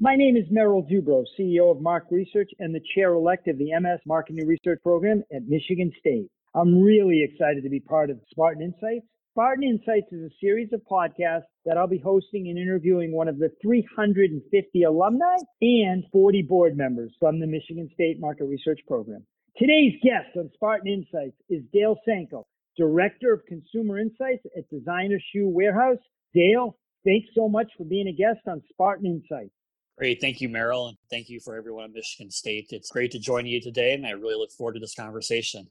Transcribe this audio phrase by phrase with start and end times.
[0.00, 3.70] My name is Merrill Dubrow, CEO of M/A/R/C Research and the chair elect of the
[3.78, 6.28] MS Marketing Research Program at Michigan State.
[6.52, 9.06] I'm really excited to be part of Spartan Insights.
[9.30, 13.38] Spartan Insights is a series of podcasts that I'll be hosting and interviewing one of
[13.38, 19.24] the 350 alumni and 40 board members from the Michigan State Market Research Program.
[19.56, 25.48] Today's guest on Spartan Insights is Dale Sanko, Director of Consumer Insights at Designer Shoe
[25.48, 26.02] Warehouse.
[26.34, 29.54] Dale, thanks so much for being a guest on Spartan Insights.
[29.96, 30.20] Great.
[30.20, 30.88] Thank you, Merrill.
[30.88, 32.68] And thank you for everyone at Michigan State.
[32.70, 35.68] It's great to join you today, and I really look forward to this conversation.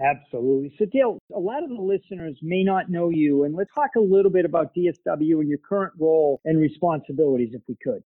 [0.00, 0.74] Absolutely.
[0.78, 4.00] So, Dale, a lot of the listeners may not know you, and let's talk a
[4.00, 8.02] little bit about DSW and your current role and responsibilities, if we could.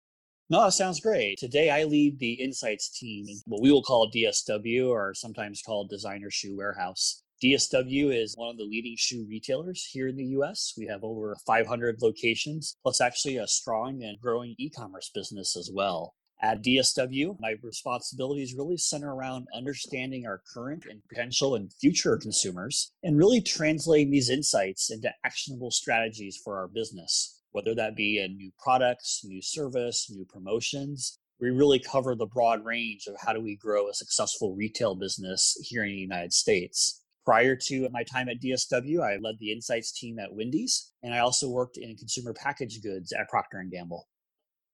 [0.51, 1.39] No, that sounds great.
[1.39, 6.31] Today, I lead the insights team, what we will call DSW, or sometimes called Designer
[6.31, 7.23] Shoe Warehouse.
[7.43, 10.75] DSW is one of the leading shoe retailers here in the US.
[10.77, 15.71] We have over 500 locations, plus actually a strong and growing e commerce business as
[15.73, 16.17] well.
[16.43, 22.91] At DSW, my responsibilities really center around understanding our current and potential and future consumers
[23.05, 28.37] and really translating these insights into actionable strategies for our business, whether that be in
[28.37, 31.21] new products, new service, new promotions.
[31.41, 35.57] We really cover the broad range of how do we grow a successful retail business
[35.69, 37.05] here in the United States.
[37.29, 41.19] Prior to my time at DSW, I led the insights team at Wendy's, and I
[41.19, 44.09] also worked in consumer packaged goods at Procter and Gamble.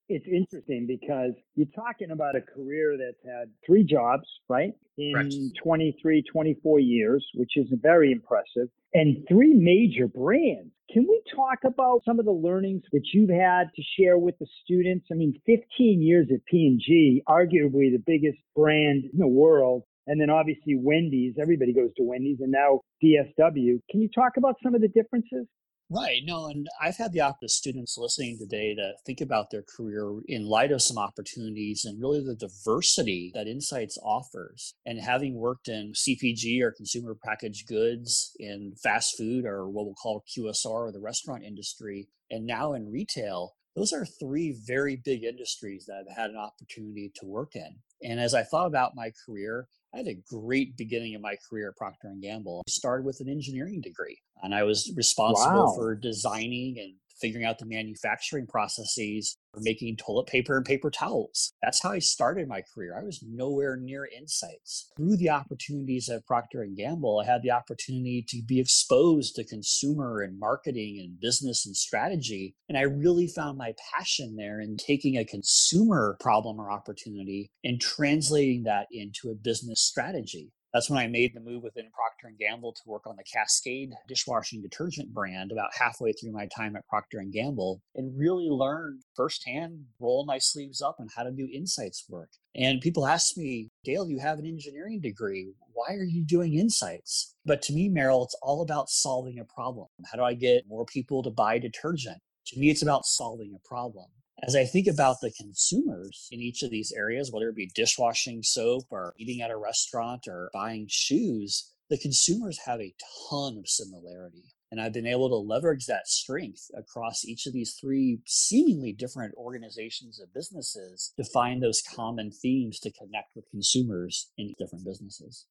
[0.09, 4.71] It's interesting because you're talking about a career that's had three jobs, right?
[4.97, 5.35] In Correct.
[5.65, 10.71] 23, 24 years, which is very impressive, and three major brands.
[10.93, 14.47] Can we talk about some of the learnings that you've had to share with the
[14.63, 15.07] students?
[15.11, 19.83] I mean, 15 years at P&G, arguably the biggest brand in the world.
[20.07, 23.81] And then obviously Wendy's, everybody goes to Wendy's, and now DSW.
[23.91, 25.47] Can you talk about some of the differences?
[25.91, 26.23] Right.
[26.25, 30.47] No, and I've had the opportunity students listening today to think about their career in
[30.47, 34.75] light of some opportunities and really the diversity that Insights offers.
[34.87, 39.95] And having worked in CPG or consumer packaged goods, in fast food or what we'll
[39.95, 45.23] call QSR or the restaurant industry, and now in retail, those are three very big
[45.25, 47.77] industries that I've had an opportunity to work in.
[48.03, 51.69] And as I thought about my career, I had a great beginning of my career
[51.69, 52.63] at Procter and Gamble.
[52.67, 55.75] I started with an engineering degree, and I was responsible Wow.
[55.77, 61.53] for designing and figuring out the manufacturing processes for making toilet paper and paper towels.
[61.63, 62.99] That's how I started my career.
[62.99, 64.91] I was nowhere near insights.
[64.97, 69.45] Through the opportunities at Procter and Gamble, I had the opportunity to be exposed to
[69.45, 74.77] consumer and marketing and business and strategy, and I really found my passion there in
[74.77, 80.51] taking a consumer problem or opportunity and translating that into a business strategy.
[80.75, 83.93] That's when I made the move within Procter and Gamble to work on the Cascade
[84.09, 89.03] dishwashing detergent brand about halfway through my time at Procter and Gamble and really learned
[89.15, 92.31] firsthand, roll my sleeves up on how to do insights work.
[92.57, 95.53] And people ask me, Dale, you have an engineering degree.
[95.73, 97.37] Why are you doing insights?
[97.47, 99.87] But to me, Merrill, it's all about solving a problem.
[100.11, 102.19] How do I get more people to buy detergent?
[102.49, 104.07] To me, it's about solving a problem
[104.47, 108.43] as I think about the consumers in each of these areas, whether it be dishwashing
[108.43, 112.95] soap or eating at a restaurant or buying shoes, the consumers have a
[113.31, 114.45] ton of similarity.
[114.71, 119.35] And I've been able to leverage that strength across each of these three seemingly different
[119.37, 125.47] organizations of businesses to find those common themes to connect with consumers in different businesses.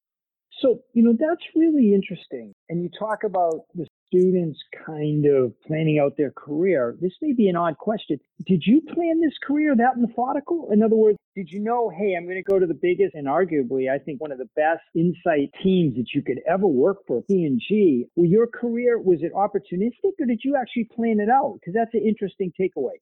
[0.60, 2.52] So, you know, that's really interesting.
[2.68, 6.96] And you talk about the students kind of planning out their career.
[7.00, 8.18] This may be an odd question.
[8.46, 10.68] Did you plan this career that methodical?
[10.72, 13.26] In other words, did you know, hey, I'm going to go to the biggest and
[13.26, 17.22] arguably, I think, one of the best insight teams that you could ever work for,
[17.22, 18.06] P&G?
[18.14, 21.54] Well, your career, was it opportunistic or did you actually plan it out?
[21.54, 22.94] Because that's an interesting takeaway.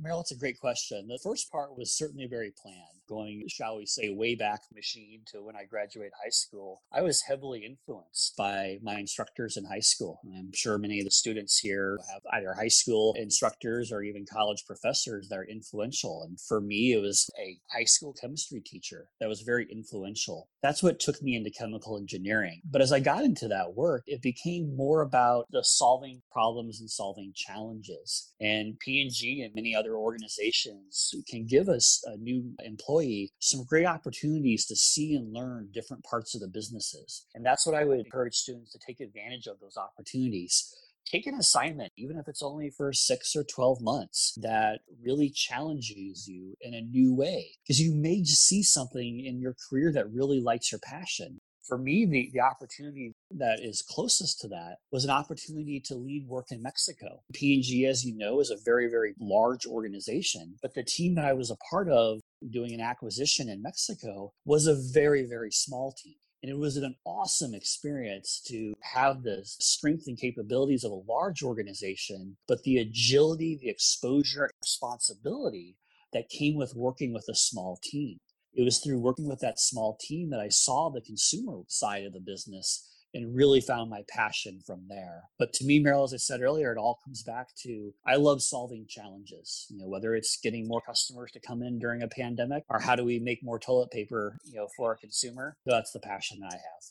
[0.00, 1.06] Merrill, it's a great question.
[1.06, 5.42] The first part was certainly very planned, going, shall we say, way back machine to
[5.42, 6.82] when I graduated high school.
[6.92, 10.20] I was heavily influenced by my instructors in high school.
[10.36, 14.64] I'm sure many of the students here have either high school instructors or even college
[14.66, 16.24] professors that are influential.
[16.26, 20.48] And for me, it was a high school chemistry teacher that was very influential.
[20.62, 22.62] That's what took me into chemical engineering.
[22.64, 26.90] But as I got into that work, it became more about the solving problems and
[26.90, 28.32] solving challenges.
[28.40, 32.93] And P&G and many other organizations can give us a new employee
[33.38, 37.26] some great opportunities to see and learn different parts of the businesses.
[37.34, 40.74] And that's what I would encourage students to take advantage of those opportunities.
[41.06, 46.26] Take an assignment, even if it's only for six or 12 months, that really challenges
[46.26, 47.50] you in a new way.
[47.62, 51.40] Because you may just see something in your career that really lights your passion.
[51.66, 56.26] For me, the, the opportunity that is closest to that was an opportunity to lead
[56.26, 57.22] work in Mexico.
[57.32, 61.32] P&G, as you know, is a very, very large organization, but the team that I
[61.32, 62.20] was a part of
[62.50, 66.16] doing an acquisition in Mexico was a very, very small team.
[66.42, 71.42] And it was an awesome experience to have the strength and capabilities of a large
[71.42, 75.76] organization, but the agility, the exposure, and responsibility
[76.12, 78.18] that came with working with a small team.
[78.52, 82.12] It was through working with that small team that I saw the consumer side of
[82.12, 85.22] the business and really found my passion from there.
[85.38, 88.42] But to me, Merrill, as I said earlier, it all comes back to I love
[88.42, 89.66] solving challenges.
[89.70, 92.96] You know, whether it's getting more customers to come in during a pandemic or how
[92.96, 95.56] do we make more toilet paper, you know, for a consumer.
[95.64, 96.82] That's the passion that I have.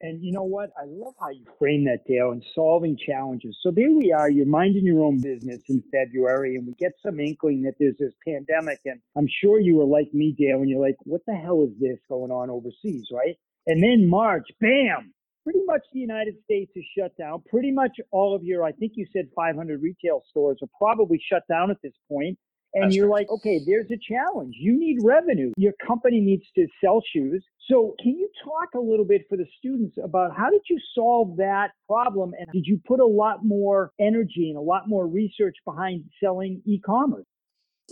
[0.00, 0.70] And you know what?
[0.76, 3.58] I love how you frame that, Dale, and solving challenges.
[3.62, 7.20] So there we are, you're minding your own business in February, and we get some
[7.20, 8.80] inkling that there's this pandemic.
[8.84, 11.78] And I'm sure you were like me, Dale, and you're like, what the hell is
[11.80, 13.36] this going on overseas, right?
[13.66, 17.42] And then March, bam, pretty much the United States is shut down.
[17.48, 21.42] Pretty much all of your, I think you said 500 retail stores are probably shut
[21.48, 22.38] down at this point.
[22.74, 23.20] And That's you're right.
[23.20, 24.56] like, okay, there's a challenge.
[24.58, 25.52] You need revenue.
[25.56, 27.44] Your company needs to sell shoes.
[27.70, 31.36] So, can you talk a little bit for the students about how did you solve
[31.36, 32.32] that problem?
[32.36, 36.62] And did you put a lot more energy and a lot more research behind selling
[36.66, 37.26] e commerce?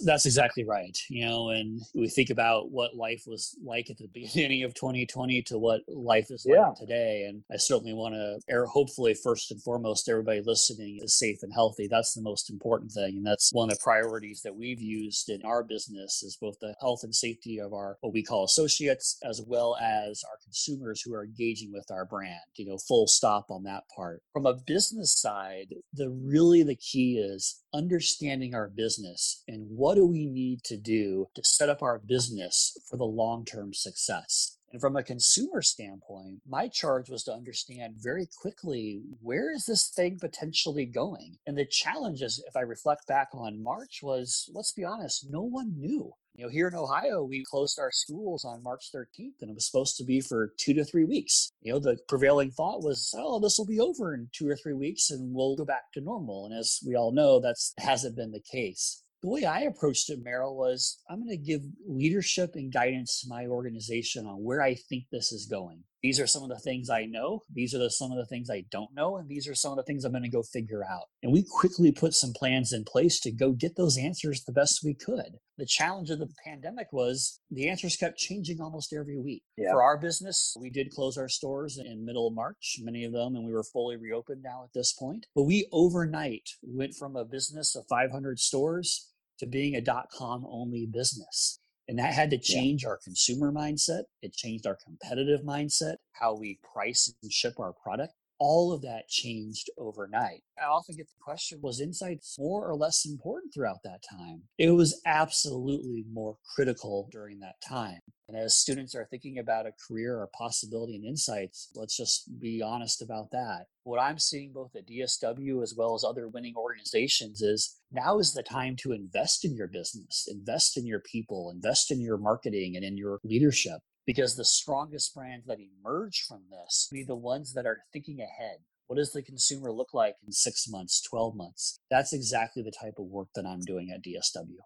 [0.05, 0.97] That's exactly right.
[1.09, 5.43] You know, and we think about what life was like at the beginning of 2020
[5.43, 6.69] to what life is yeah.
[6.69, 7.27] like today.
[7.29, 11.53] And I certainly want to air, hopefully, first and foremost, everybody listening is safe and
[11.53, 11.89] healthy.
[11.91, 13.17] That's the most important thing.
[13.17, 16.75] And that's one of the priorities that we've used in our business is both the
[16.81, 21.15] health and safety of our, what we call associates, as well as our consumers who
[21.15, 24.23] are engaging with our brand, you know, full stop on that part.
[24.33, 30.07] From a business side, the really the key is understanding our business and what do
[30.07, 34.57] we need to do to set up our business for the long term success.
[34.71, 39.91] And from a consumer standpoint, my charge was to understand very quickly where is this
[39.91, 41.39] thing potentially going?
[41.49, 45.75] And the challenges, if I reflect back on March, was let's be honest, no one
[45.77, 46.13] knew.
[46.37, 49.67] You know, here in Ohio, we closed our schools on March 13th and it was
[49.67, 51.51] supposed to be for two to three weeks.
[51.61, 54.75] You know, the prevailing thought was, oh, this will be over in two or three
[54.75, 56.47] weeks and we'll go back to normal.
[56.47, 60.19] And as we all know, that's hasn't been the case the way I approached it,
[60.23, 64.75] Merrill, was I'm going to give leadership and guidance to my organization on where I
[64.75, 65.85] think this is going.
[66.03, 67.45] These are some of the things I know.
[67.55, 69.19] These are the, some of the things I don't know.
[69.19, 71.05] And these are some of the things I'm going to go figure out.
[71.23, 74.81] And we quickly put some plans in place to go get those answers the best
[74.85, 75.39] we could.
[75.59, 79.45] The challenge of the pandemic was the answers kept changing almost every week.
[79.57, 79.71] Yeah.
[79.71, 83.37] For our business, we did close our stores in middle of March, many of them,
[83.37, 85.27] and we were fully reopened now at this point.
[85.37, 89.12] But we overnight went from a business of 500 stores
[89.43, 91.59] to being a dot com only business.
[91.89, 92.91] And that had to change yeah.
[92.91, 94.05] our consumer mindset.
[94.23, 98.15] It changed our competitive mindset, how we price and ship our product.
[98.39, 100.43] All of that changed overnight.
[100.61, 104.43] I often get the question was insights more or less important throughout that time?
[104.59, 108.01] It was absolutely more critical during that time.
[108.29, 112.63] And as students are thinking about a career or possibility and insights, let's just be
[112.63, 113.67] honest about that.
[113.85, 118.33] What I'm seeing both at DSW as well as other winning organizations is now is
[118.33, 122.77] the time to invest in your business, invest in your people, invest in your marketing
[122.77, 123.81] and in your leadership.
[124.07, 128.59] Because the strongest brands that emerge from this be the ones that are thinking ahead,
[128.87, 131.79] what does the consumer look like in six months, 12 months?
[131.91, 134.59] That's exactly the type of work that I'm doing at DSW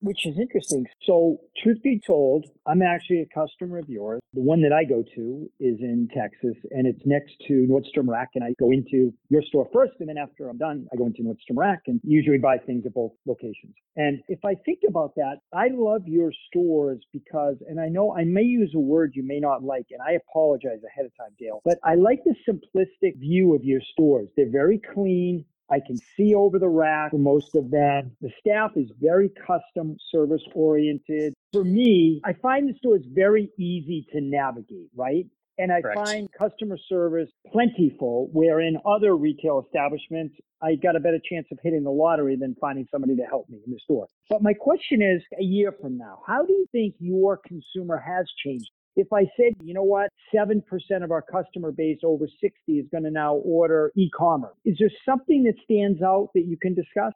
[0.00, 0.86] which is interesting.
[1.04, 4.20] So, truth be told, I'm actually a customer of yours.
[4.34, 8.30] The one that I go to is in Texas and it's next to Nordstrom Rack.
[8.34, 9.94] And I go into your store first.
[10.00, 12.94] And then after I'm done, I go into Nordstrom Rack and usually buy things at
[12.94, 13.74] both locations.
[13.96, 18.24] And if I think about that, I love your stores because, and I know I
[18.24, 21.62] may use a word you may not like, and I apologize ahead of time, Dale,
[21.64, 24.28] but I like the simplistic view of your stores.
[24.36, 25.44] They're very clean.
[25.70, 28.12] I can see over the rack for most of them.
[28.20, 31.34] The staff is very custom service oriented.
[31.52, 35.26] For me, I find the store is very easy to navigate, right?
[35.58, 35.98] And I Correct.
[35.98, 41.58] find customer service plentiful, where in other retail establishments, I got a better chance of
[41.62, 44.06] hitting the lottery than finding somebody to help me in the store.
[44.28, 48.26] But my question is a year from now, how do you think your consumer has
[48.44, 48.70] changed?
[48.96, 50.62] If I said, you know what, 7%
[51.02, 54.90] of our customer base over 60 is going to now order e commerce, is there
[55.04, 57.12] something that stands out that you can discuss?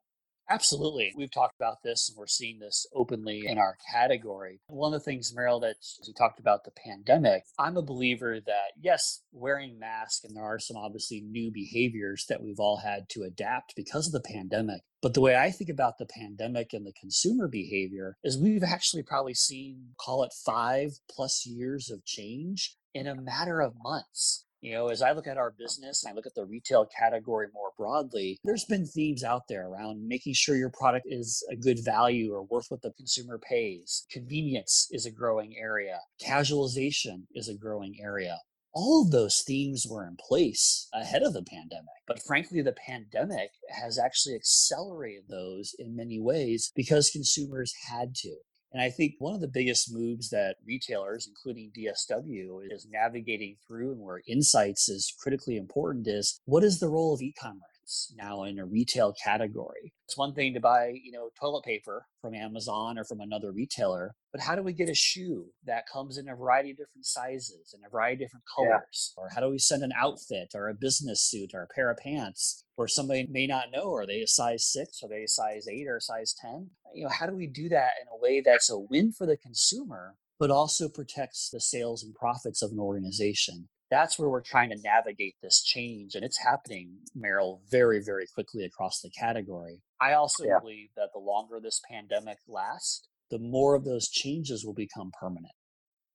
[0.51, 1.13] Absolutely.
[1.17, 4.61] We've talked about this and we're seeing this openly in our category.
[4.67, 8.73] One of the things, Merrill, that we talked about the pandemic, I'm a believer that,
[8.81, 13.23] yes, wearing masks, and there are some obviously new behaviors that we've all had to
[13.23, 14.83] adapt because of the pandemic.
[15.01, 19.05] But the way I think about the pandemic and the consumer behavior is we've actually
[19.05, 24.45] probably seen, call it five plus years of change in a matter of months.
[24.61, 27.71] You know, as I look at our business I look at the retail category more
[27.79, 32.33] broadly, there's been themes out there around making sure your product is a good value
[32.33, 34.07] or worth what the consumer pays.
[34.11, 35.99] Convenience is a growing area.
[36.23, 38.39] Casualization is a growing area.
[38.73, 41.87] All of those themes were in place ahead of the pandemic.
[42.07, 48.37] But frankly, the pandemic has actually accelerated those in many ways because consumers had to.
[48.73, 53.93] And I think one of the biggest moves that retailers, including DSW, is navigating through
[53.93, 57.80] and where insights is critically important is what is the role of e commerce?
[58.17, 59.93] Now in a retail category.
[60.07, 64.15] It's one thing to buy, you know, toilet paper from Amazon or from another retailer,
[64.33, 67.75] but how do we get a shoe that comes in a variety of different sizes
[67.75, 69.15] and a variety of different colors?
[69.17, 69.23] Yeah.
[69.23, 71.99] Or how do we send an outfit or a business suit or a pair of
[71.99, 75.67] pants where somebody may not know are they a size 6 are they a size
[75.69, 76.71] 8 or a size 10?
[76.95, 79.37] You know, how do we do that in a way that's a win for the
[79.37, 84.71] consumer but also protects the sales and profits of an organization that's where we're trying
[84.71, 86.15] to navigate this change.
[86.15, 89.83] And it's happening, Merrill, very, very quickly across the category.
[90.01, 90.59] I also yeah.
[90.61, 95.53] believe that the longer this pandemic lasts, the more of those changes will become permanent.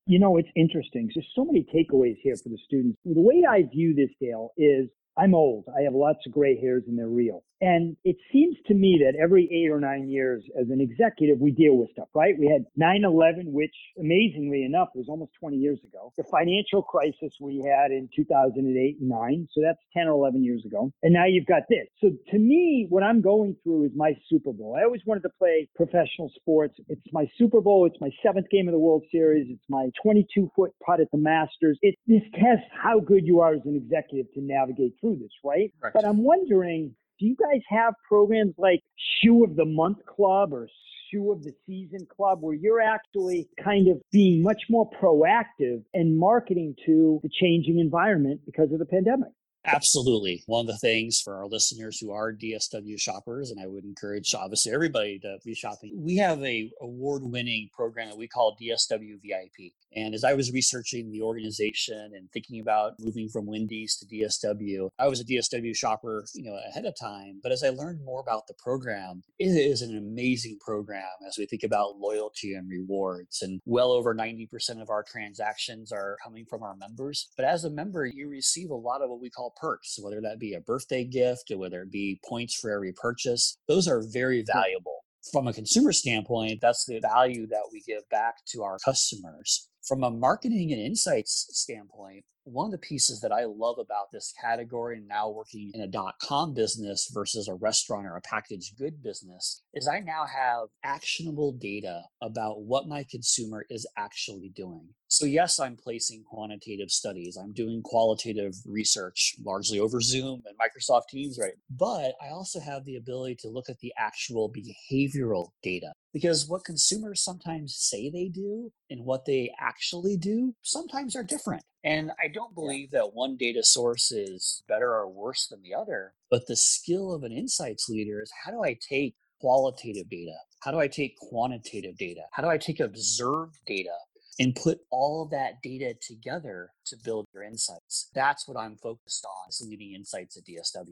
[0.08, 1.10] You know, it's interesting.
[1.14, 2.98] There's so many takeaways here for the students.
[3.04, 5.66] The way I view this, Dale, is I'm old.
[5.78, 7.44] I have lots of gray hairs and they're real.
[7.62, 11.52] And it seems to me that every eight or nine years as an executive, we
[11.52, 12.36] deal with stuff, right?
[12.38, 16.12] We had 9 11, which amazingly enough was almost 20 years ago.
[16.18, 19.48] The financial crisis we had in 2008 and 9.
[19.54, 20.92] So that's 10 or 11 years ago.
[21.02, 21.88] And now you've got this.
[22.02, 24.76] So to me, what I'm going through is my Super Bowl.
[24.78, 26.76] I always wanted to play professional sports.
[26.90, 27.86] It's my Super Bowl.
[27.86, 29.48] It's my seventh game of the World Series.
[29.50, 31.80] It's my 22 foot putt at the Masters.
[31.82, 35.72] It, this tests how good you are as an executive to navigate through this, right?
[35.82, 35.94] right.
[35.94, 38.82] But I'm wondering, do you guys have programs like
[39.22, 40.68] Shoe of the Month Club or
[41.12, 46.18] Shoe of the Season Club where you're actually kind of being much more proactive and
[46.18, 49.30] marketing to the changing environment because of the pandemic?
[49.66, 50.44] Absolutely.
[50.46, 54.34] One of the things for our listeners who are DSW shoppers, and I would encourage
[54.36, 59.74] obviously everybody to be shopping, we have a award-winning program that we call DSW VIP.
[59.96, 64.90] And as I was researching the organization and thinking about moving from Wendy's to DSW,
[65.00, 67.40] I was a DSW shopper, you know, ahead of time.
[67.42, 71.46] But as I learned more about the program, it is an amazing program as we
[71.46, 73.42] think about loyalty and rewards.
[73.42, 77.30] And well over 90% of our transactions are coming from our members.
[77.38, 80.40] But as a member, you receive a lot of what we call perks, whether that
[80.40, 83.58] be a birthday gift or whether it be points for every purchase.
[83.68, 85.04] Those are very valuable.
[85.32, 89.70] From a consumer standpoint, that's the value that we give back to our customers.
[89.88, 94.34] From a marketing and insights standpoint, one of the pieces that I love about this
[94.40, 98.78] category and now working in a dot com business versus a restaurant or a packaged
[98.78, 104.90] good business is I now have actionable data about what my consumer is actually doing.
[105.08, 111.08] So, yes, I'm placing quantitative studies, I'm doing qualitative research largely over Zoom and Microsoft
[111.10, 111.54] Teams, right?
[111.70, 116.64] But I also have the ability to look at the actual behavioral data because what
[116.66, 121.64] consumers sometimes say they do and what they actually do sometimes are different.
[121.86, 126.16] And I don't believe that one data source is better or worse than the other,
[126.32, 130.34] but the skill of an insights leader is how do I take qualitative data?
[130.62, 132.22] How do I take quantitative data?
[132.32, 133.94] How do I take observed data
[134.40, 138.10] and put all of that data together to build your insights?
[138.16, 140.90] That's what I'm focused on, is leading insights at DSW.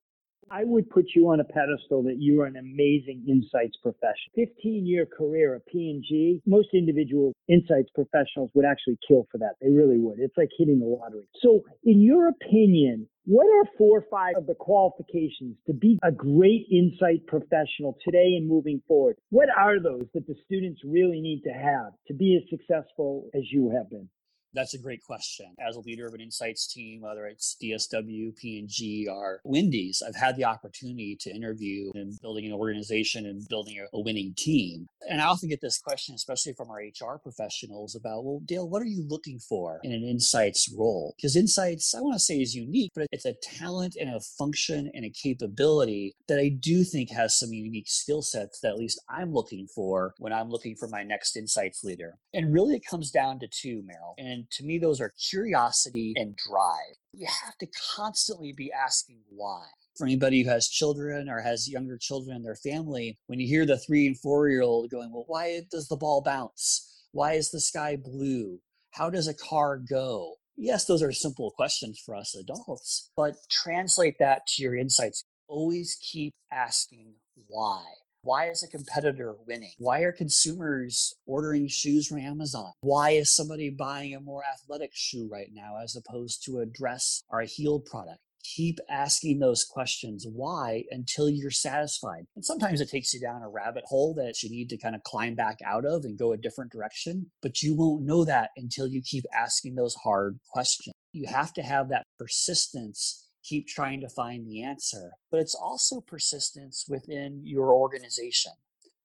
[0.51, 4.33] I would put you on a pedestal that you are an amazing insights professional.
[4.35, 6.41] 15 year career at P&G.
[6.45, 9.55] Most individual insights professionals would actually kill for that.
[9.61, 10.19] They really would.
[10.19, 11.27] It's like hitting the lottery.
[11.41, 16.11] So, in your opinion, what are four or five of the qualifications to be a
[16.11, 19.15] great insight professional today and moving forward?
[19.29, 23.43] What are those that the students really need to have to be as successful as
[23.49, 24.09] you have been?
[24.53, 25.47] That's a great question.
[25.65, 30.35] As a leader of an insights team, whether it's DSW, P&G, or Wendy's, I've had
[30.35, 34.85] the opportunity to interview and building an organization and building a, winning team.
[35.09, 38.81] And I often get this question, especially from our HR professionals, about, well, Dale, what
[38.81, 41.13] are you looking for in an insights role?
[41.15, 44.91] Because insights, I want to say, is unique, but it's a talent and a function
[44.93, 49.01] and a capability that I do think has some unique skill sets that at least
[49.09, 52.15] I'm looking for when I'm looking for my next insights leader.
[52.33, 54.15] And really, it comes down to two, Merrill.
[54.17, 56.97] And to me, those are curiosity and drive.
[57.13, 59.65] You have to constantly be asking why.
[59.97, 63.65] For anybody who has children or has younger children in their family, when you hear
[63.65, 67.05] the three and four year old going, Well, why does the ball bounce?
[67.11, 68.59] Why is the sky blue?
[68.91, 70.35] How does a car go?
[70.55, 75.23] Yes, those are simple questions for us adults, but translate that to your insights.
[75.47, 77.13] Always keep asking
[77.47, 77.83] why.
[78.23, 79.73] Why is a competitor winning?
[79.77, 82.71] Why are consumers ordering shoes from Amazon?
[82.79, 87.23] Why is somebody buying a more athletic shoe right now as opposed to a dress
[87.29, 88.19] or a heeled product?
[88.43, 92.25] keep asking those questions why until you're satisfied.
[92.35, 95.03] And sometimes it takes you down a rabbit hole that you need to kind of
[95.03, 98.85] climb back out of and go a different direction, but you won't know that until
[98.85, 100.93] you keep asking those hard questions.
[101.13, 106.01] You have to have that persistence keep trying to find the answer, but it's also
[106.01, 108.53] persistence within your organization.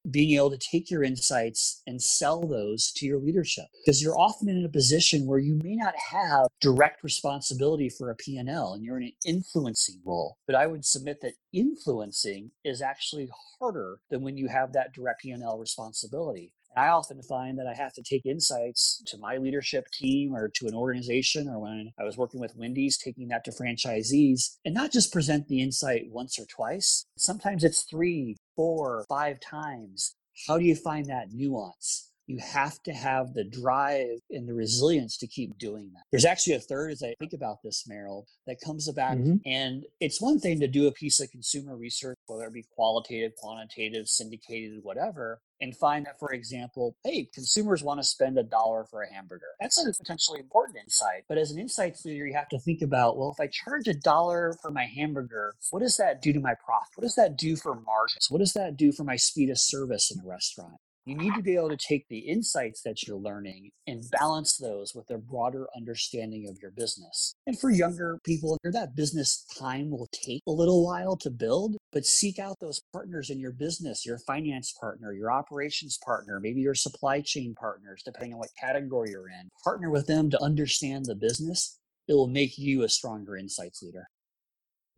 [0.08, 4.48] Being able to take your insights and sell those to your leadership because you're often
[4.48, 8.96] in a position where you may not have direct responsibility for a P&L and you're
[8.96, 13.28] in an influencing role but i would submit that influencing is actually
[13.58, 17.92] harder than when you have that direct P&L responsibility I often find that I have
[17.94, 22.16] to take insights to my leadership team or to an organization, or when I was
[22.16, 26.46] working with Wendy's, taking that to franchisees, and not just present the insight once or
[26.46, 27.06] twice.
[27.16, 30.14] Sometimes it's three, four, five times.
[30.46, 32.07] How do you find that nuance?
[32.28, 36.02] You have to have the drive and the resilience to keep doing that.
[36.12, 39.16] There's actually a third, as I think about this, Merrill, that comes about.
[39.16, 39.36] Mm-hmm.
[39.46, 43.32] And it's one thing to do a piece of consumer research, whether it be qualitative,
[43.36, 48.84] quantitative, syndicated, whatever, and find that, for example, hey, consumers want to spend a dollar
[48.84, 49.46] for a hamburger.
[49.58, 51.24] That's a potentially important insight.
[51.28, 53.94] But as an insights leader, you have to think about, well, if I charge a
[53.94, 56.92] dollar for my hamburger, what does that do to my profit?
[56.94, 58.28] What does that do for margins?
[58.28, 60.76] What does that do for my speed of service in a restaurant?
[61.08, 64.94] You need to be able to take the insights that you're learning and balance those
[64.94, 67.34] with a broader understanding of your business.
[67.46, 72.04] And for younger people, that business time will take a little while to build, but
[72.04, 76.74] seek out those partners in your business, your finance partner, your operations partner, maybe your
[76.74, 79.48] supply chain partners, depending on what category you're in.
[79.64, 81.78] Partner with them to understand the business.
[82.06, 84.10] It will make you a stronger insights leader.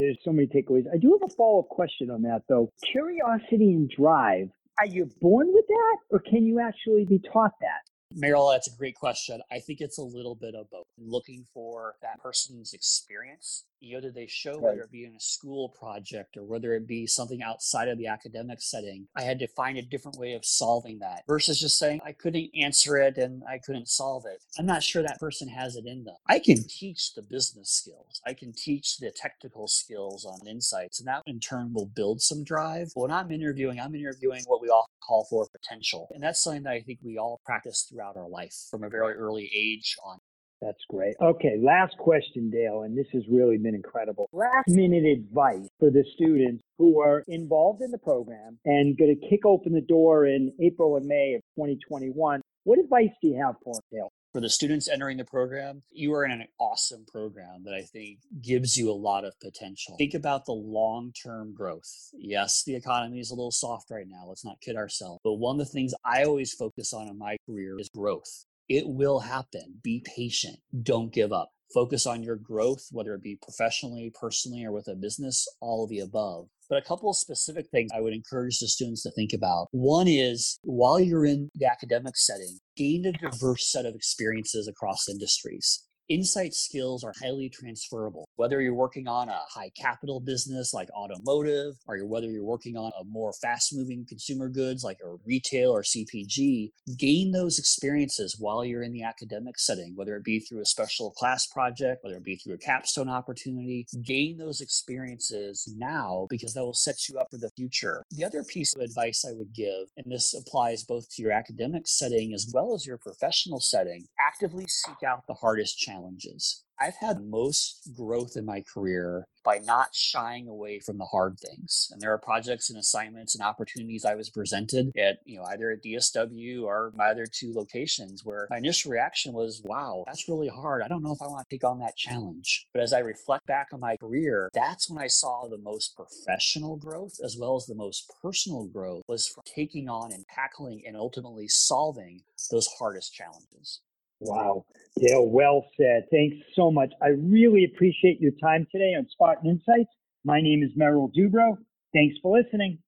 [0.01, 0.87] There's so many takeaways.
[0.93, 2.73] I do have a follow up question on that, though.
[2.91, 4.49] Curiosity and drive
[4.81, 7.90] are you born with that or can you actually be taught that?
[8.15, 9.41] Merrill, that's a great question.
[9.51, 10.87] I think it's a little bit of both.
[10.99, 14.63] Looking for that person's experience did they show right.
[14.63, 18.07] whether it be in a school project or whether it be something outside of the
[18.07, 19.07] academic setting?
[19.17, 22.51] I had to find a different way of solving that versus just saying I couldn't
[22.55, 24.43] answer it and I couldn't solve it.
[24.59, 26.17] I'm not sure that person has it in them.
[26.29, 28.21] I can teach the business skills.
[28.27, 32.45] I can teach the technical skills on insights, and that in turn will build some
[32.45, 32.91] drive.
[32.95, 36.09] When I'm interviewing, I'm interviewing what we all call for potential.
[36.13, 39.15] And that's something that I think we all practice throughout our life from a very
[39.15, 40.19] early age on.
[40.61, 41.15] That's great.
[41.23, 44.29] Okay, last question, Dale, and this has really been incredible.
[44.33, 49.29] Last minute advice for the students who are involved in the program and going to
[49.29, 52.43] kick open the door in April and May of 2021.
[52.65, 54.13] What advice do you have for Dale?
[54.35, 58.19] For the students entering the program, you are in an awesome program that I think
[58.43, 59.97] gives you a lot of potential.
[59.97, 62.11] Think about the long term growth.
[62.13, 64.27] Yes, the economy is a little soft right now.
[64.29, 65.21] Let's not kid ourselves.
[65.25, 68.45] But one of the things I always focus on in my career is growth.
[68.69, 69.81] It will happen.
[69.83, 70.59] Be patient.
[70.83, 71.53] Don't give up.
[71.73, 75.91] Focus on your growth, whether it be professionally, personally, or with a business, all of
[75.91, 76.49] the above.
[76.71, 79.67] But a couple of specific things I would encourage the students to think about.
[79.73, 85.09] One is while you're in the academic setting, gain a diverse set of experiences across
[85.09, 88.29] industries insight skills are highly transferable.
[88.41, 92.91] Whether you're working on a high capital business like automotive, or whether you're working on
[92.99, 98.65] a more fast moving consumer goods like a retail or CPG, gain those experiences while
[98.65, 102.25] you're in the academic setting, whether it be through a special class project, whether it
[102.25, 103.87] be through a capstone opportunity.
[104.07, 108.05] Gain those experiences now because that will set you up for the future.
[108.11, 111.87] The other piece of advice I would give, and this applies both to your academic
[111.87, 116.65] setting as well as your professional setting, actively seek out the hardest challenges.
[116.81, 121.89] I've had most growth in my career by not shying away from the hard things.
[121.91, 125.71] And there are projects and assignments and opportunities I was presented at, you know, either
[125.71, 130.49] at DSW or my other two locations where my initial reaction was, wow, that's really
[130.49, 130.83] hard.
[130.83, 132.67] I don't know if I want to take on that challenge.
[132.73, 136.77] But as I reflect back on my career, that's when I saw the most professional
[136.77, 140.97] growth as well as the most personal growth was from taking on and tackling and
[140.97, 143.81] ultimately solving those hardest challenges.
[144.21, 144.67] Wow.
[144.99, 146.07] Dale, well said.
[146.11, 146.91] Thanks so much.
[147.03, 149.91] I really appreciate your time today on Spartan Insights.
[150.25, 151.57] My name is Merrill Dubrow.
[151.95, 152.79] Thanks for listening.